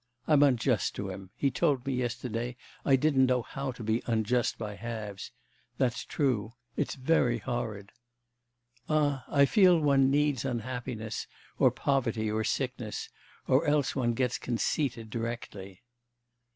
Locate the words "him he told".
1.11-1.85